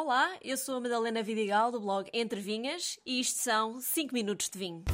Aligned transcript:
Olá, 0.00 0.30
eu 0.44 0.56
sou 0.56 0.76
a 0.76 0.80
Madalena 0.80 1.24
Vidigal 1.24 1.72
do 1.72 1.80
blog 1.80 2.08
Entre 2.14 2.40
Vinhas 2.40 3.00
e 3.04 3.18
isto 3.18 3.40
são 3.40 3.80
5 3.80 4.14
minutos 4.14 4.48
de 4.48 4.56
vinho. 4.56 4.84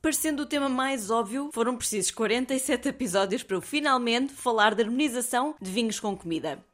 Parecendo 0.00 0.44
o 0.44 0.46
tema 0.46 0.70
mais 0.70 1.10
óbvio, 1.10 1.50
foram 1.52 1.76
precisos 1.76 2.10
47 2.10 2.88
episódios 2.88 3.42
para 3.42 3.58
eu 3.58 3.60
finalmente 3.60 4.32
falar 4.32 4.74
de 4.74 4.82
harmonização 4.82 5.54
de 5.60 5.70
vinhos 5.70 6.00
com 6.00 6.16
comida. 6.16 6.64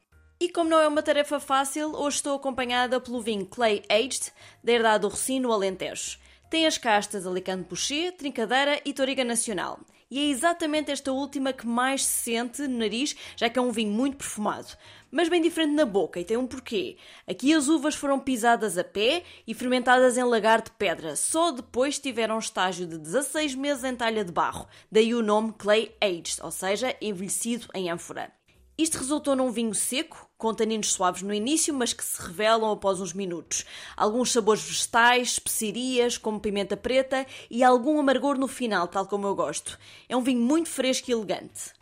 E 0.41 0.47
como 0.47 0.69
não 0.69 0.79
é 0.79 0.87
uma 0.87 1.03
tarefa 1.03 1.37
fácil, 1.37 1.93
hoje 1.93 2.15
estou 2.15 2.33
acompanhada 2.33 3.01
pelo 3.01 3.21
vinho 3.21 3.45
Clay 3.45 3.83
Aged, 3.89 4.31
da 4.63 4.71
herdade 4.71 5.01
do 5.01 5.09
Rocinho 5.09 5.41
no 5.41 5.51
Alentejo. 5.51 6.17
Tem 6.49 6.65
as 6.65 6.77
castas 6.77 7.27
Alicante 7.27 7.67
Boucher, 7.67 8.15
Trincadeira 8.15 8.79
e 8.85 8.93
Toriga 8.93 9.25
Nacional. 9.25 9.81
E 10.09 10.17
é 10.17 10.29
exatamente 10.31 10.91
esta 10.91 11.11
última 11.11 11.51
que 11.51 11.67
mais 11.67 12.05
se 12.05 12.31
sente 12.31 12.61
no 12.61 12.79
nariz, 12.79 13.17
já 13.35 13.49
que 13.49 13.59
é 13.59 13.61
um 13.61 13.69
vinho 13.69 13.91
muito 13.91 14.15
perfumado. 14.15 14.69
Mas 15.11 15.27
bem 15.27 15.41
diferente 15.41 15.73
na 15.73 15.85
boca, 15.85 16.21
e 16.21 16.23
tem 16.23 16.37
um 16.37 16.47
porquê. 16.47 16.95
Aqui 17.27 17.53
as 17.53 17.67
uvas 17.67 17.93
foram 17.93 18.17
pisadas 18.17 18.77
a 18.77 18.83
pé 18.83 19.23
e 19.45 19.53
fermentadas 19.53 20.17
em 20.17 20.23
lagar 20.23 20.61
de 20.61 20.71
pedra. 20.71 21.17
Só 21.17 21.51
depois 21.51 21.99
tiveram 21.99 22.37
um 22.37 22.39
estágio 22.39 22.87
de 22.87 22.97
16 22.97 23.55
meses 23.55 23.83
em 23.83 23.93
talha 23.93 24.23
de 24.23 24.31
barro. 24.31 24.69
Daí 24.89 25.13
o 25.13 25.21
nome 25.21 25.53
Clay 25.57 25.93
Aged, 25.99 26.37
ou 26.41 26.49
seja, 26.49 26.95
envelhecido 27.01 27.67
em 27.75 27.91
ânfora. 27.91 28.38
Isto 28.79 28.99
resultou 28.99 29.35
num 29.35 29.51
vinho 29.51 29.75
seco, 29.75 30.29
com 30.37 30.53
taninos 30.53 30.93
suaves 30.93 31.21
no 31.21 31.33
início, 31.33 31.73
mas 31.73 31.91
que 31.91 32.01
se 32.01 32.21
revelam 32.21 32.71
após 32.71 33.01
uns 33.01 33.11
minutos. 33.11 33.65
Alguns 33.97 34.31
sabores 34.31 34.63
vegetais, 34.63 35.33
especiarias, 35.33 36.17
como 36.17 36.39
pimenta 36.39 36.77
preta, 36.77 37.27
e 37.51 37.61
algum 37.61 37.99
amargor 37.99 38.37
no 38.37 38.47
final, 38.47 38.87
tal 38.87 39.05
como 39.05 39.27
eu 39.27 39.35
gosto. 39.35 39.77
É 40.07 40.15
um 40.15 40.21
vinho 40.21 40.39
muito 40.39 40.69
fresco 40.69 41.11
e 41.11 41.13
elegante. 41.13 41.77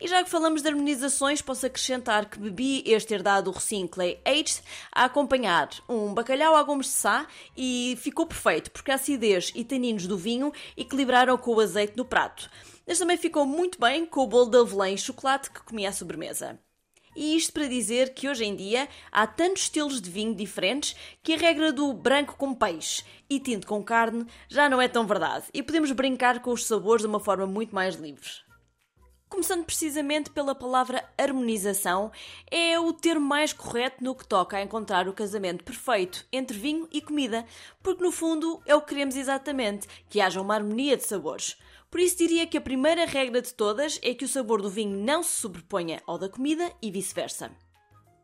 E 0.00 0.08
já 0.08 0.24
que 0.24 0.30
falamos 0.30 0.62
de 0.62 0.68
harmonizações, 0.68 1.42
posso 1.42 1.66
acrescentar 1.66 2.24
que 2.24 2.38
bebi 2.38 2.82
este 2.86 3.12
herdado 3.12 3.50
Rocinho 3.50 3.86
Clay 3.86 4.18
Aged 4.24 4.62
a 4.90 5.04
acompanhar 5.04 5.68
um 5.86 6.14
bacalhau 6.14 6.56
a 6.56 6.62
gomes 6.62 6.86
de 6.86 6.92
sá 6.92 7.26
e 7.54 7.98
ficou 8.00 8.24
perfeito, 8.24 8.70
porque 8.70 8.90
a 8.90 8.94
acidez 8.94 9.52
e 9.54 9.62
taninos 9.62 10.06
do 10.06 10.16
vinho 10.16 10.54
equilibraram 10.74 11.36
com 11.36 11.54
o 11.54 11.60
azeite 11.60 11.98
no 11.98 12.06
prato. 12.06 12.48
Mas 12.86 12.98
também 12.98 13.18
ficou 13.18 13.44
muito 13.44 13.78
bem 13.78 14.06
com 14.06 14.22
o 14.22 14.26
bolo 14.26 14.50
de 14.50 14.56
avelã 14.56 14.88
e 14.88 14.96
chocolate 14.96 15.50
que 15.50 15.62
comi 15.62 15.86
à 15.86 15.92
sobremesa. 15.92 16.58
E 17.14 17.36
isto 17.36 17.52
para 17.52 17.68
dizer 17.68 18.14
que 18.14 18.26
hoje 18.26 18.44
em 18.44 18.56
dia 18.56 18.88
há 19.12 19.26
tantos 19.26 19.64
estilos 19.64 20.00
de 20.00 20.08
vinho 20.08 20.34
diferentes 20.34 20.96
que 21.22 21.34
a 21.34 21.36
regra 21.36 21.72
do 21.72 21.92
branco 21.92 22.36
com 22.38 22.54
peixe 22.54 23.04
e 23.28 23.38
tinto 23.38 23.66
com 23.66 23.82
carne 23.84 24.24
já 24.48 24.66
não 24.66 24.80
é 24.80 24.88
tão 24.88 25.06
verdade 25.06 25.44
e 25.52 25.62
podemos 25.62 25.92
brincar 25.92 26.40
com 26.40 26.52
os 26.52 26.64
sabores 26.64 27.02
de 27.02 27.08
uma 27.08 27.20
forma 27.20 27.46
muito 27.46 27.74
mais 27.74 27.96
livre. 27.96 28.49
Começando 29.30 29.64
precisamente 29.64 30.28
pela 30.28 30.56
palavra 30.56 31.08
harmonização, 31.16 32.10
é 32.50 32.78
o 32.80 32.92
termo 32.92 33.24
mais 33.24 33.52
correto 33.52 34.02
no 34.02 34.12
que 34.12 34.26
toca 34.26 34.56
a 34.56 34.62
encontrar 34.62 35.06
o 35.06 35.12
casamento 35.12 35.62
perfeito 35.62 36.26
entre 36.32 36.58
vinho 36.58 36.88
e 36.90 37.00
comida, 37.00 37.46
porque 37.80 38.02
no 38.02 38.10
fundo 38.10 38.60
é 38.66 38.74
o 38.74 38.82
que 38.82 38.88
queremos 38.88 39.14
exatamente, 39.14 39.86
que 40.08 40.20
haja 40.20 40.40
uma 40.40 40.56
harmonia 40.56 40.96
de 40.96 41.04
sabores. 41.04 41.56
Por 41.88 42.00
isso 42.00 42.18
diria 42.18 42.44
que 42.44 42.58
a 42.58 42.60
primeira 42.60 43.06
regra 43.06 43.40
de 43.40 43.54
todas 43.54 44.00
é 44.02 44.12
que 44.14 44.24
o 44.24 44.28
sabor 44.28 44.60
do 44.60 44.68
vinho 44.68 44.98
não 44.98 45.22
se 45.22 45.40
sobreponha 45.40 46.02
ao 46.08 46.18
da 46.18 46.28
comida 46.28 46.70
e 46.82 46.90
vice-versa. 46.90 47.52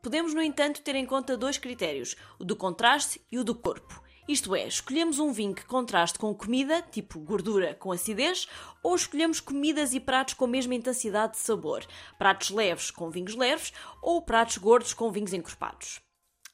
Podemos, 0.03 0.35
no 0.35 0.43
entanto, 0.43 0.83
ter 0.83 0.97
em 0.97 1.07
conta 1.07 1.37
dois 1.37 1.57
critérios: 1.57 2.17
o 2.37 2.45
do 2.45 2.57
contraste 2.57 3.21
e 3.31 3.39
o 3.39 3.45
do 3.45 3.55
corpo. 3.55 4.03
Isto 4.29 4.57
é, 4.57 4.67
escolhemos 4.67 5.21
um 5.21 5.31
vinho 5.33 5.55
que 5.55 5.65
contraste 5.65 6.19
com 6.19 6.35
comida, 6.35 6.83
tipo 6.83 7.21
gordura 7.21 7.75
com 7.75 7.93
acidez, 7.93 8.49
ou 8.83 8.97
escolhemos 8.97 9.39
comidas 9.39 9.95
e 9.95 10.01
pratos 10.01 10.35
com 10.35 10.47
a 10.47 10.49
mesma 10.49 10.75
intensidade 10.75 11.35
de 11.35 11.39
sabor, 11.39 11.87
pratos 12.19 12.51
leves 12.51 12.91
com 12.91 13.09
vinhos 13.09 13.37
leves 13.37 13.73
ou 14.03 14.21
pratos 14.21 14.59
gordos 14.59 14.93
com 14.93 15.13
vinhos 15.13 15.33
encorpados. 15.33 16.01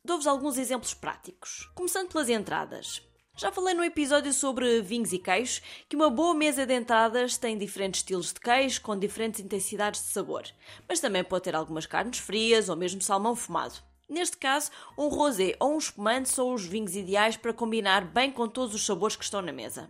Dou-vos 0.05 0.27
alguns 0.27 0.59
exemplos 0.59 0.93
práticos. 0.93 1.71
Começando 1.75 2.11
pelas 2.11 2.29
entradas. 2.29 3.01
Já 3.39 3.51
falei 3.51 3.73
no 3.73 3.83
episódio 3.83 4.35
sobre 4.35 4.83
vinhos 4.83 5.13
e 5.15 5.19
queijos 5.19 5.63
que 5.89 5.97
uma 5.97 6.11
boa 6.11 6.35
mesa 6.35 6.67
de 6.67 6.75
entradas 6.75 7.39
tem 7.39 7.57
diferentes 7.57 8.01
estilos 8.01 8.35
de 8.35 8.41
queijo 8.41 8.83
com 8.83 8.99
diferentes 8.99 9.41
intensidades 9.41 10.03
de 10.03 10.09
sabor, 10.09 10.43
mas 10.87 11.01
também 11.01 11.25
pode 11.25 11.45
ter 11.45 11.57
algumas 11.57 11.87
carnes 11.87 12.19
frias 12.19 12.69
ou 12.69 12.77
mesmo 12.77 13.01
salmão 13.01 13.35
fumado. 13.35 13.77
Neste 14.13 14.37
caso, 14.37 14.71
um 14.99 15.09
rosé 15.09 15.57
ou 15.59 15.73
um 15.73 15.79
espumante 15.79 16.29
são 16.29 16.53
os 16.53 16.67
vinhos 16.67 16.95
ideais 16.95 17.35
para 17.35 17.51
combinar 17.51 18.05
bem 18.05 18.31
com 18.31 18.47
todos 18.47 18.75
os 18.75 18.85
sabores 18.85 19.17
que 19.17 19.25
estão 19.25 19.41
na 19.41 19.53
mesa. 19.53 19.89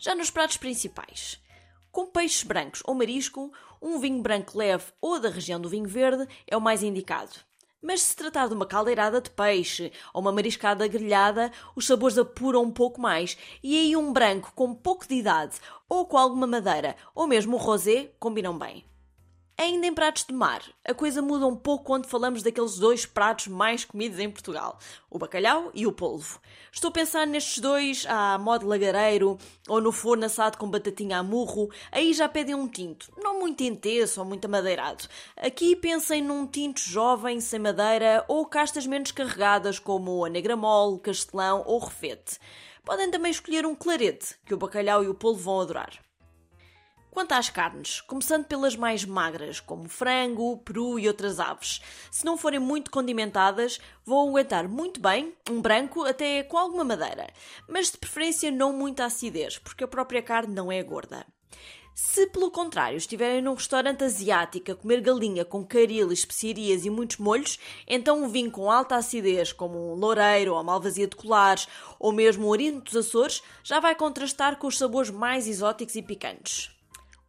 Já 0.00 0.16
nos 0.16 0.32
pratos 0.32 0.56
principais, 0.56 1.40
com 1.92 2.06
peixes 2.06 2.42
brancos 2.42 2.82
ou 2.84 2.92
marisco, 2.92 3.52
um 3.80 4.00
vinho 4.00 4.20
branco 4.20 4.58
leve 4.58 4.86
ou 5.00 5.20
da 5.20 5.28
região 5.28 5.60
do 5.60 5.68
vinho 5.68 5.86
verde 5.86 6.26
é 6.44 6.56
o 6.56 6.60
mais 6.60 6.82
indicado. 6.82 7.30
Mas 7.80 8.02
se 8.02 8.16
tratar 8.16 8.48
de 8.48 8.54
uma 8.54 8.66
caldeirada 8.66 9.20
de 9.20 9.30
peixe 9.30 9.92
ou 10.12 10.20
uma 10.20 10.32
mariscada 10.32 10.88
grelhada, 10.88 11.52
os 11.76 11.86
sabores 11.86 12.18
apuram 12.18 12.64
um 12.64 12.72
pouco 12.72 13.00
mais 13.00 13.38
e 13.62 13.78
aí 13.78 13.94
um 13.94 14.12
branco 14.12 14.50
com 14.56 14.74
pouco 14.74 15.06
de 15.06 15.14
idade 15.14 15.60
ou 15.88 16.04
com 16.04 16.18
alguma 16.18 16.48
madeira 16.48 16.96
ou 17.14 17.28
mesmo 17.28 17.54
um 17.54 17.60
rosé 17.60 18.10
combinam 18.18 18.58
bem. 18.58 18.84
Ainda 19.56 19.86
em 19.86 19.94
pratos 19.94 20.24
de 20.24 20.34
mar, 20.34 20.62
a 20.84 20.92
coisa 20.92 21.22
muda 21.22 21.46
um 21.46 21.54
pouco 21.54 21.84
quando 21.84 22.08
falamos 22.08 22.42
daqueles 22.42 22.76
dois 22.76 23.06
pratos 23.06 23.46
mais 23.46 23.84
comidos 23.84 24.18
em 24.18 24.28
Portugal, 24.28 24.80
o 25.08 25.16
bacalhau 25.16 25.70
e 25.72 25.86
o 25.86 25.92
polvo. 25.92 26.40
Estou 26.72 26.88
a 26.88 26.92
pensar 26.92 27.24
nestes 27.24 27.58
dois 27.58 28.04
à 28.08 28.36
modo 28.36 28.66
lagareiro 28.66 29.38
ou 29.68 29.80
no 29.80 29.92
forno 29.92 30.24
assado 30.24 30.58
com 30.58 30.68
batatinha 30.68 31.18
a 31.18 31.22
murro, 31.22 31.70
aí 31.92 32.12
já 32.12 32.28
pedem 32.28 32.56
um 32.56 32.66
tinto, 32.66 33.12
não 33.16 33.38
muito 33.38 33.62
intenso 33.62 34.20
ou 34.20 34.26
muito 34.26 34.44
amadeirado. 34.46 35.04
Aqui 35.36 35.76
pensem 35.76 36.20
num 36.20 36.48
tinto 36.48 36.80
jovem, 36.80 37.40
sem 37.40 37.60
madeira 37.60 38.24
ou 38.26 38.44
castas 38.46 38.88
menos 38.88 39.12
carregadas 39.12 39.78
como 39.78 40.24
a 40.24 40.28
negra 40.28 40.56
mole, 40.56 40.98
castelão 40.98 41.62
ou 41.64 41.78
refete. 41.78 42.40
Podem 42.84 43.08
também 43.08 43.30
escolher 43.30 43.64
um 43.64 43.74
clarete, 43.76 44.34
que 44.44 44.52
o 44.52 44.58
bacalhau 44.58 45.04
e 45.04 45.08
o 45.08 45.14
polvo 45.14 45.44
vão 45.44 45.60
adorar. 45.60 46.02
Quanto 47.14 47.30
às 47.30 47.48
carnes, 47.48 48.00
começando 48.00 48.44
pelas 48.44 48.74
mais 48.74 49.04
magras, 49.04 49.60
como 49.60 49.88
frango, 49.88 50.58
peru 50.58 50.98
e 50.98 51.06
outras 51.06 51.38
aves, 51.38 51.80
se 52.10 52.24
não 52.24 52.36
forem 52.36 52.58
muito 52.58 52.90
condimentadas, 52.90 53.78
vão 54.04 54.28
aguentar 54.28 54.68
muito 54.68 54.98
bem 54.98 55.32
um 55.48 55.60
branco 55.60 56.02
até 56.02 56.42
com 56.42 56.58
alguma 56.58 56.82
madeira, 56.82 57.32
mas 57.68 57.92
de 57.92 57.98
preferência 57.98 58.50
não 58.50 58.72
muita 58.72 59.04
acidez, 59.04 59.58
porque 59.58 59.84
a 59.84 59.88
própria 59.88 60.20
carne 60.20 60.52
não 60.52 60.72
é 60.72 60.82
gorda. 60.82 61.24
Se, 61.94 62.26
pelo 62.26 62.50
contrário, 62.50 62.96
estiverem 62.96 63.40
num 63.40 63.54
restaurante 63.54 64.02
asiático 64.02 64.72
a 64.72 64.74
comer 64.74 65.00
galinha 65.00 65.44
com 65.44 65.64
caril, 65.64 66.10
especiarias 66.10 66.84
e 66.84 66.90
muitos 66.90 67.18
molhos, 67.18 67.60
então 67.86 68.24
um 68.24 68.28
vinho 68.28 68.50
com 68.50 68.68
alta 68.68 68.96
acidez, 68.96 69.52
como 69.52 69.92
um 69.92 69.94
loureiro 69.94 70.54
ou 70.54 70.58
a 70.58 70.64
malvasia 70.64 71.06
de 71.06 71.14
colares, 71.14 71.68
ou 71.96 72.10
mesmo 72.10 72.46
um 72.46 72.48
orino 72.48 72.80
dos 72.80 72.96
Açores, 72.96 73.40
já 73.62 73.78
vai 73.78 73.94
contrastar 73.94 74.56
com 74.56 74.66
os 74.66 74.76
sabores 74.76 75.10
mais 75.10 75.46
exóticos 75.46 75.94
e 75.94 76.02
picantes. 76.02 76.73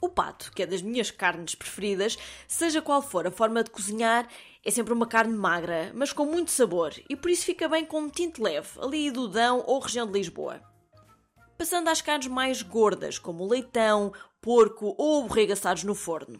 O 0.06 0.10
pato, 0.10 0.52
que 0.52 0.62
é 0.62 0.68
das 0.68 0.84
minhas 0.84 1.10
carnes 1.10 1.56
preferidas, 1.56 2.16
seja 2.48 2.80
qual 2.80 3.02
for 3.02 3.26
a 3.26 3.32
forma 3.32 3.64
de 3.64 3.72
cozinhar, 3.72 4.28
é 4.64 4.70
sempre 4.70 4.94
uma 4.94 5.08
carne 5.08 5.36
magra, 5.36 5.92
mas 5.96 6.14
com 6.14 6.28
muito 6.28 6.52
sabor, 6.52 6.94
e 7.10 7.16
por 7.16 7.32
isso 7.32 7.44
fica 7.44 7.68
bem 7.68 7.84
com 7.84 8.02
um 8.02 8.10
tinto 8.10 8.44
leve, 8.44 8.70
ali 8.80 9.10
do 9.10 9.28
Dão 9.28 9.64
ou 9.66 9.80
região 9.80 10.06
de 10.06 10.14
Lisboa. 10.14 10.62
Passando 11.58 11.88
às 11.88 12.04
carnes 12.04 12.28
mais 12.28 12.62
gordas, 12.62 13.18
como 13.18 13.44
o 13.44 13.50
leitão, 13.50 14.14
porco 14.40 14.94
ou 14.96 15.24
borrego 15.24 15.54
assados 15.54 15.84
no 15.84 15.96
forno. 15.96 16.40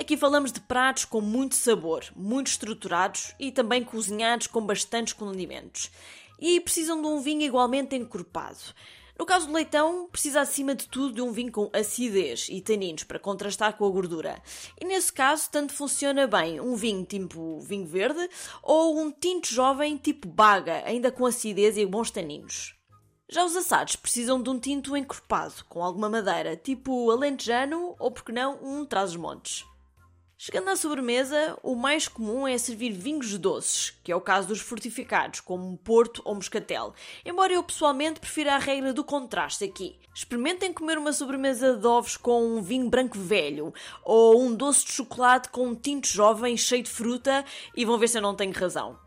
Aqui 0.00 0.16
falamos 0.16 0.50
de 0.50 0.58
pratos 0.58 1.04
com 1.04 1.20
muito 1.20 1.54
sabor, 1.54 2.06
muito 2.16 2.48
estruturados 2.48 3.36
e 3.38 3.52
também 3.52 3.84
cozinhados 3.84 4.48
com 4.48 4.60
bastantes 4.60 5.12
condimentos. 5.12 5.92
E 6.40 6.60
precisam 6.60 7.00
de 7.00 7.06
um 7.06 7.20
vinho 7.20 7.42
igualmente 7.42 7.94
encorpado. 7.94 8.74
No 9.18 9.24
caso 9.24 9.46
do 9.46 9.54
leitão, 9.54 10.08
precisa 10.12 10.42
acima 10.42 10.74
de 10.74 10.86
tudo 10.88 11.14
de 11.14 11.22
um 11.22 11.32
vinho 11.32 11.50
com 11.50 11.70
acidez 11.72 12.48
e 12.50 12.60
taninos 12.60 13.02
para 13.02 13.18
contrastar 13.18 13.74
com 13.76 13.86
a 13.86 13.90
gordura. 13.90 14.42
E 14.78 14.84
nesse 14.84 15.10
caso, 15.10 15.48
tanto 15.50 15.72
funciona 15.72 16.26
bem 16.26 16.60
um 16.60 16.76
vinho 16.76 17.04
tipo 17.04 17.58
vinho 17.60 17.86
verde 17.86 18.28
ou 18.62 19.00
um 19.00 19.10
tinto 19.10 19.48
jovem 19.48 19.96
tipo 19.96 20.28
baga, 20.28 20.82
ainda 20.84 21.10
com 21.10 21.24
acidez 21.24 21.78
e 21.78 21.86
bons 21.86 22.10
taninos. 22.10 22.74
Já 23.28 23.44
os 23.44 23.56
assados 23.56 23.96
precisam 23.96 24.40
de 24.40 24.50
um 24.50 24.60
tinto 24.60 24.96
encorpado, 24.96 25.64
com 25.68 25.82
alguma 25.82 26.08
madeira, 26.08 26.56
tipo 26.56 27.10
alentejano 27.10 27.96
ou, 27.98 28.10
por 28.10 28.22
que 28.22 28.32
não, 28.32 28.58
um 28.62 28.84
traz-os-montes. 28.84 29.64
Chegando 30.38 30.68
à 30.68 30.76
sobremesa, 30.76 31.58
o 31.62 31.74
mais 31.74 32.06
comum 32.06 32.46
é 32.46 32.58
servir 32.58 32.92
vinhos 32.92 33.38
doces, 33.38 33.94
que 34.04 34.12
é 34.12 34.16
o 34.16 34.20
caso 34.20 34.48
dos 34.48 34.60
fortificados, 34.60 35.40
como 35.40 35.78
Porto 35.78 36.20
ou 36.26 36.34
Moscatel. 36.34 36.92
Embora 37.24 37.54
eu 37.54 37.62
pessoalmente 37.62 38.20
prefira 38.20 38.54
a 38.54 38.58
regra 38.58 38.92
do 38.92 39.02
contraste 39.02 39.64
aqui. 39.64 39.98
Experimentem 40.14 40.74
comer 40.74 40.98
uma 40.98 41.14
sobremesa 41.14 41.74
de 41.78 41.86
ovos 41.86 42.18
com 42.18 42.58
um 42.58 42.60
vinho 42.60 42.90
branco 42.90 43.18
velho, 43.18 43.72
ou 44.04 44.42
um 44.42 44.54
doce 44.54 44.84
de 44.84 44.92
chocolate 44.92 45.48
com 45.48 45.68
um 45.68 45.74
tinto 45.74 46.06
jovem 46.06 46.54
cheio 46.54 46.82
de 46.82 46.90
fruta, 46.90 47.42
e 47.74 47.86
vão 47.86 47.96
ver 47.96 48.06
se 48.06 48.18
eu 48.18 48.22
não 48.22 48.36
tenho 48.36 48.52
razão. 48.52 49.05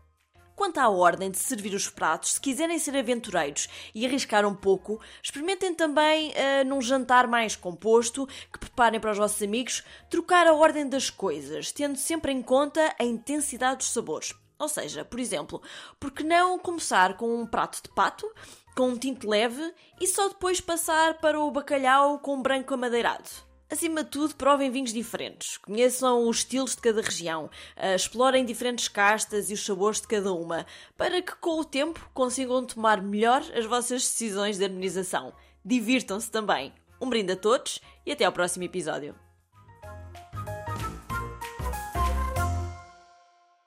Quanto 0.60 0.76
à 0.76 0.90
ordem 0.90 1.30
de 1.30 1.38
servir 1.38 1.72
os 1.72 1.88
pratos, 1.88 2.32
se 2.32 2.40
quiserem 2.40 2.78
ser 2.78 2.94
aventureiros 2.94 3.66
e 3.94 4.04
arriscar 4.04 4.44
um 4.44 4.54
pouco, 4.54 5.00
experimentem 5.22 5.74
também, 5.74 6.32
uh, 6.32 6.68
num 6.68 6.82
jantar 6.82 7.26
mais 7.26 7.56
composto, 7.56 8.26
que 8.52 8.58
preparem 8.58 9.00
para 9.00 9.12
os 9.12 9.16
vossos 9.16 9.40
amigos, 9.40 9.82
trocar 10.10 10.46
a 10.46 10.52
ordem 10.52 10.86
das 10.86 11.08
coisas, 11.08 11.72
tendo 11.72 11.96
sempre 11.96 12.30
em 12.30 12.42
conta 12.42 12.94
a 13.00 13.04
intensidade 13.04 13.78
dos 13.78 13.90
sabores. 13.90 14.34
Ou 14.58 14.68
seja, 14.68 15.02
por 15.02 15.18
exemplo, 15.18 15.62
por 15.98 16.10
que 16.10 16.22
não 16.22 16.58
começar 16.58 17.16
com 17.16 17.40
um 17.40 17.46
prato 17.46 17.82
de 17.82 17.88
pato, 17.94 18.30
com 18.76 18.90
um 18.90 18.98
tinto 18.98 19.26
leve 19.26 19.72
e 19.98 20.06
só 20.06 20.28
depois 20.28 20.60
passar 20.60 21.20
para 21.20 21.40
o 21.40 21.50
bacalhau 21.50 22.18
com 22.18 22.42
branco 22.42 22.74
amadeirado? 22.74 23.49
Acima 23.70 24.02
de 24.02 24.10
tudo, 24.10 24.34
provem 24.34 24.68
vinhos 24.68 24.92
diferentes, 24.92 25.56
conheçam 25.56 26.28
os 26.28 26.38
estilos 26.38 26.74
de 26.74 26.82
cada 26.82 27.00
região, 27.00 27.44
uh, 27.44 27.94
explorem 27.94 28.44
diferentes 28.44 28.88
castas 28.88 29.48
e 29.48 29.54
os 29.54 29.64
sabores 29.64 30.00
de 30.00 30.08
cada 30.08 30.32
uma, 30.32 30.66
para 30.96 31.22
que 31.22 31.36
com 31.36 31.60
o 31.60 31.64
tempo 31.64 32.10
consigam 32.12 32.66
tomar 32.66 33.00
melhor 33.00 33.44
as 33.54 33.66
vossas 33.66 34.02
decisões 34.02 34.58
de 34.58 34.64
harmonização. 34.64 35.32
Divirtam-se 35.64 36.28
também. 36.28 36.72
Um 37.00 37.08
brinde 37.08 37.32
a 37.32 37.36
todos 37.36 37.80
e 38.04 38.10
até 38.10 38.24
ao 38.24 38.32
próximo 38.32 38.64
episódio. 38.64 39.14